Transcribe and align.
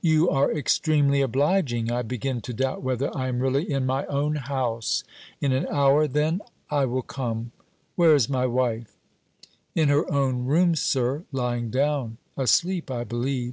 "You 0.00 0.30
are 0.30 0.50
extremely 0.50 1.20
obliging. 1.20 1.92
I 1.92 2.00
begin 2.00 2.40
to 2.40 2.54
doubt 2.54 2.82
whether 2.82 3.14
I 3.14 3.28
am 3.28 3.40
really 3.40 3.70
in 3.70 3.84
my 3.84 4.06
own 4.06 4.36
house. 4.36 5.04
In 5.38 5.52
an 5.52 5.66
hour, 5.70 6.08
then, 6.08 6.40
I 6.70 6.86
will 6.86 7.02
come. 7.02 7.52
Where 7.94 8.14
is 8.14 8.26
my 8.26 8.46
wife?" 8.46 8.96
"In 9.74 9.90
her 9.90 10.10
own 10.10 10.46
room, 10.46 10.76
sir, 10.76 11.24
lying 11.30 11.68
down; 11.68 12.16
asleep, 12.38 12.90
I 12.90 13.04
believe." 13.04 13.52